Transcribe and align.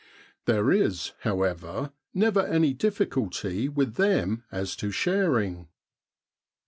There 0.45 0.71
is, 0.71 1.11
however, 1.19 1.91
never 2.11 2.39
any 2.39 2.73
difficulty 2.73 3.69
with 3.69 3.97
them 3.97 4.43
as 4.51 4.75
to 4.77 4.89
sharing. 4.89 5.67